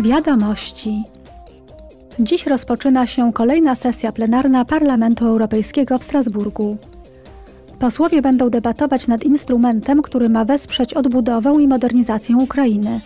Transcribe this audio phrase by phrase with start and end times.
[0.00, 1.02] Wiadomości.
[2.18, 6.76] Dziś rozpoczyna się kolejna sesja plenarna Parlamentu Europejskiego w Strasburgu.
[7.78, 13.00] Posłowie będą debatować nad instrumentem, który ma wesprzeć odbudowę i modernizację Ukrainy.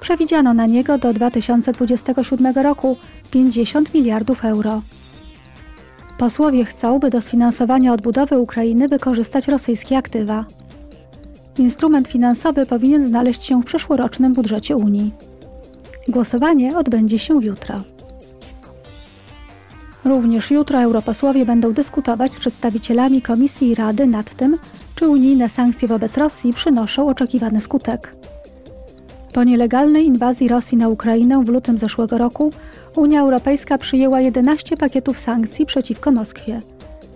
[0.00, 2.96] Przewidziano na niego do 2027 roku
[3.30, 4.82] 50 miliardów euro.
[6.18, 10.44] Posłowie chcą, by do sfinansowania odbudowy Ukrainy wykorzystać rosyjskie aktywa.
[11.58, 15.12] Instrument finansowy powinien znaleźć się w przyszłorocznym budżecie Unii.
[16.08, 17.82] Głosowanie odbędzie się jutro.
[20.04, 24.58] Również jutro europosłowie będą dyskutować z przedstawicielami Komisji i Rady nad tym,
[24.94, 28.16] czy unijne sankcje wobec Rosji przynoszą oczekiwany skutek.
[29.32, 32.52] Po nielegalnej inwazji Rosji na Ukrainę w lutym zeszłego roku
[32.96, 36.60] Unia Europejska przyjęła 11 pakietów sankcji przeciwko Moskwie,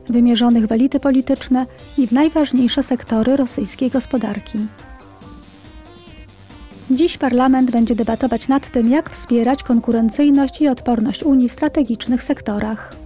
[0.08, 1.66] wymierzonych w elity polityczne
[1.98, 4.58] i w najważniejsze sektory rosyjskiej gospodarki.
[6.90, 12.96] Dziś parlament będzie debatować nad tym, jak wspierać konkurencyjność i odporność Unii w strategicznych sektorach.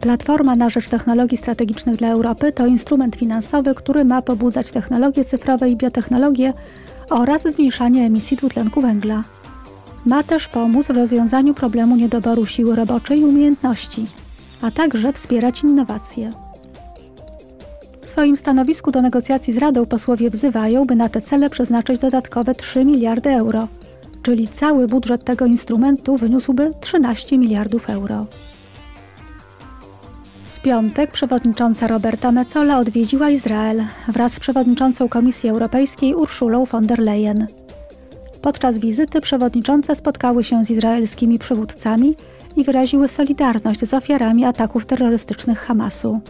[0.00, 5.70] Platforma na rzecz technologii strategicznych dla Europy to instrument finansowy, który ma pobudzać technologie cyfrowe
[5.70, 6.52] i biotechnologie
[7.10, 9.24] oraz zmniejszanie emisji dwutlenku węgla.
[10.06, 14.06] Ma też pomóc w rozwiązaniu problemu niedoboru siły roboczej i umiejętności,
[14.62, 16.30] a także wspierać innowacje.
[18.14, 22.84] Swoim stanowisku do negocjacji z Radą posłowie wzywają, by na te cele przeznaczyć dodatkowe 3
[22.84, 23.68] miliardy euro,
[24.22, 28.26] czyli cały budżet tego instrumentu wyniósłby 13 miliardów euro.
[30.44, 36.98] W piątek przewodnicząca Roberta Mecola odwiedziła Izrael wraz z przewodniczącą Komisji Europejskiej Urszulą von der
[36.98, 37.46] Leyen.
[38.42, 42.14] Podczas wizyty przewodniczące spotkały się z izraelskimi przywódcami
[42.56, 46.20] i wyraziły solidarność z ofiarami ataków terrorystycznych Hamasu.